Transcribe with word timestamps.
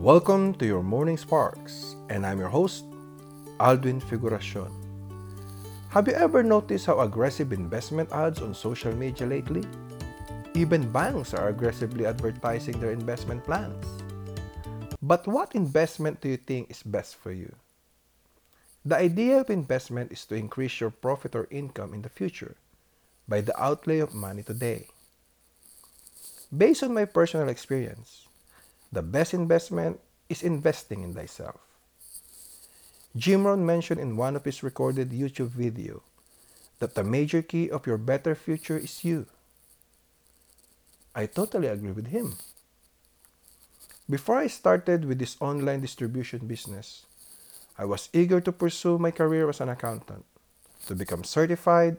Welcome 0.00 0.54
to 0.54 0.64
your 0.64 0.82
Morning 0.82 1.18
Sparks, 1.18 1.94
and 2.08 2.24
I'm 2.24 2.38
your 2.38 2.48
host, 2.48 2.88
Aldwin 3.60 4.00
Figuracion. 4.00 4.72
Have 5.90 6.08
you 6.08 6.14
ever 6.14 6.42
noticed 6.42 6.86
how 6.86 7.00
aggressive 7.00 7.52
investment 7.52 8.10
ads 8.10 8.40
on 8.40 8.54
social 8.54 8.96
media 8.96 9.26
lately? 9.26 9.62
Even 10.54 10.90
banks 10.90 11.34
are 11.34 11.50
aggressively 11.50 12.06
advertising 12.06 12.80
their 12.80 12.92
investment 12.92 13.44
plans. 13.44 13.84
But 15.02 15.28
what 15.28 15.54
investment 15.54 16.22
do 16.22 16.30
you 16.30 16.38
think 16.38 16.70
is 16.70 16.82
best 16.82 17.16
for 17.16 17.30
you? 17.30 17.54
The 18.86 18.96
idea 18.96 19.38
of 19.38 19.50
investment 19.50 20.12
is 20.12 20.24
to 20.32 20.34
increase 20.34 20.80
your 20.80 20.88
profit 20.88 21.36
or 21.36 21.46
income 21.50 21.92
in 21.92 22.00
the 22.00 22.08
future 22.08 22.56
by 23.28 23.42
the 23.42 23.52
outlay 23.60 23.98
of 23.98 24.14
money 24.14 24.42
today. 24.42 24.88
Based 26.48 26.82
on 26.82 26.94
my 26.94 27.04
personal 27.04 27.50
experience, 27.50 28.29
the 28.92 29.02
best 29.02 29.34
investment 29.34 30.00
is 30.28 30.42
investing 30.42 31.02
in 31.02 31.14
thyself. 31.14 31.60
Jim 33.16 33.46
Rohn 33.46 33.66
mentioned 33.66 34.00
in 34.00 34.16
one 34.16 34.36
of 34.36 34.44
his 34.44 34.62
recorded 34.62 35.10
YouTube 35.10 35.50
video 35.50 36.02
that 36.78 36.94
the 36.94 37.04
major 37.04 37.42
key 37.42 37.70
of 37.70 37.86
your 37.86 37.98
better 37.98 38.34
future 38.34 38.78
is 38.78 39.04
you. 39.04 39.26
I 41.14 41.26
totally 41.26 41.66
agree 41.66 41.90
with 41.90 42.08
him. 42.08 42.38
Before 44.08 44.38
I 44.38 44.46
started 44.46 45.04
with 45.04 45.18
this 45.18 45.36
online 45.40 45.80
distribution 45.80 46.46
business, 46.46 47.06
I 47.78 47.84
was 47.84 48.08
eager 48.12 48.40
to 48.40 48.52
pursue 48.52 48.98
my 48.98 49.10
career 49.10 49.48
as 49.48 49.60
an 49.60 49.68
accountant, 49.68 50.24
to 50.86 50.94
become 50.94 51.24
certified, 51.24 51.98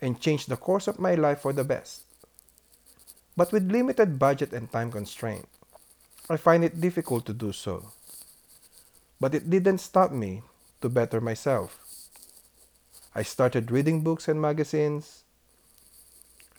and 0.00 0.20
change 0.20 0.46
the 0.46 0.56
course 0.56 0.88
of 0.88 0.98
my 0.98 1.14
life 1.14 1.40
for 1.40 1.52
the 1.52 1.64
best. 1.64 2.02
But 3.36 3.52
with 3.52 3.70
limited 3.70 4.18
budget 4.18 4.52
and 4.52 4.70
time 4.70 4.90
constraint, 4.90 5.48
I 6.30 6.36
find 6.36 6.62
it 6.62 6.80
difficult 6.80 7.26
to 7.26 7.34
do 7.34 7.50
so. 7.50 7.90
But 9.18 9.34
it 9.34 9.50
didn't 9.50 9.78
stop 9.78 10.12
me 10.12 10.42
to 10.80 10.88
better 10.88 11.20
myself. 11.20 11.76
I 13.16 13.24
started 13.24 13.72
reading 13.72 14.02
books 14.06 14.28
and 14.28 14.40
magazines, 14.40 15.24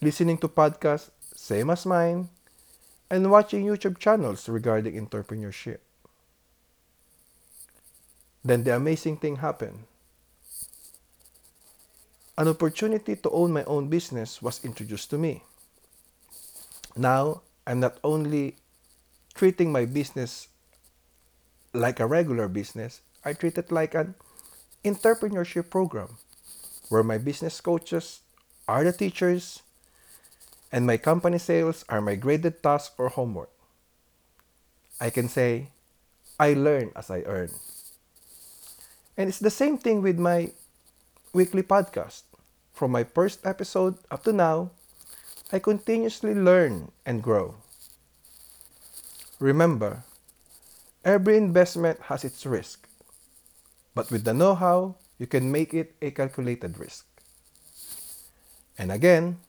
listening 0.02 0.38
to 0.40 0.50
podcasts, 0.50 1.10
same 1.34 1.70
as 1.70 1.86
mine, 1.86 2.28
and 3.10 3.32
watching 3.32 3.66
YouTube 3.66 3.98
channels 3.98 4.50
regarding 4.50 5.00
entrepreneurship. 5.00 5.80
Then 8.44 8.66
the 8.66 8.76
amazing 8.76 9.18
thing 9.18 9.38
happened. 9.38 9.88
An 12.38 12.50
opportunity 12.50 13.16
to 13.16 13.30
own 13.30 13.54
my 13.54 13.64
own 13.64 13.88
business 13.88 14.42
was 14.42 14.66
introduced 14.66 15.10
to 15.12 15.18
me. 15.18 15.44
Now, 16.98 17.42
I'm 17.66 17.80
not 17.80 17.98
only 18.04 18.58
treating 19.34 19.72
my 19.72 19.86
business 19.86 20.48
like 21.74 22.00
a 22.00 22.06
regular 22.06 22.48
business, 22.48 23.02
I 23.24 23.34
treat 23.34 23.58
it 23.58 23.72
like 23.72 23.96
an 23.96 24.16
entrepreneurship 24.84 25.70
program 25.70 26.18
where 26.90 27.04
my 27.04 27.18
business 27.18 27.62
coaches 27.62 28.22
are 28.68 28.84
the 28.84 28.92
teachers 28.92 29.62
and 30.72 30.88
my 30.88 30.98
company 30.98 31.38
sales 31.38 31.86
are 31.90 32.02
my 32.02 32.16
graded 32.16 32.64
task 32.64 32.94
or 32.98 33.10
homework. 33.10 33.50
I 35.00 35.10
can 35.10 35.28
say, 35.28 35.70
I 36.40 36.54
learn 36.54 36.92
as 36.96 37.10
I 37.10 37.22
earn. 37.26 37.52
And 39.18 39.30
it's 39.30 39.40
the 39.40 39.50
same 39.52 39.78
thing 39.78 40.02
with 40.02 40.18
my 40.18 40.52
weekly 41.34 41.64
podcast. 41.64 42.24
From 42.74 42.92
my 42.92 43.04
first 43.04 43.46
episode 43.46 43.98
up 44.10 44.24
to 44.24 44.34
now, 44.34 44.72
I 45.52 45.60
continuously 45.60 46.34
learn 46.34 46.92
and 47.06 47.22
grow. 47.22 47.56
Remember, 49.42 50.06
every 51.04 51.36
investment 51.36 52.14
has 52.14 52.24
its 52.24 52.46
risk, 52.46 52.88
but 53.96 54.12
with 54.12 54.24
the 54.24 54.36
know 54.38 54.54
how, 54.54 54.98
you 55.18 55.26
can 55.26 55.52
make 55.52 55.74
it 55.74 55.96
a 56.00 56.12
calculated 56.12 56.78
risk. 56.78 57.10
And 58.78 58.92
again, 58.92 59.40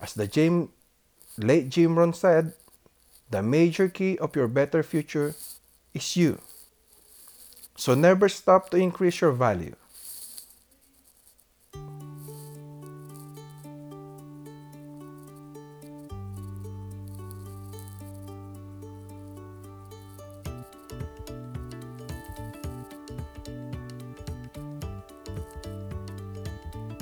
as 0.00 0.14
the 0.14 0.26
Jim, 0.26 0.70
late 1.38 1.68
Jim 1.70 1.96
Rohn 1.96 2.12
said, 2.12 2.54
the 3.30 3.40
major 3.40 3.88
key 3.88 4.18
of 4.18 4.34
your 4.34 4.48
better 4.48 4.82
future 4.82 5.36
is 5.94 6.16
you. 6.16 6.40
So 7.76 7.94
never 7.94 8.28
stop 8.28 8.70
to 8.70 8.78
increase 8.78 9.20
your 9.20 9.30
value. 9.30 9.76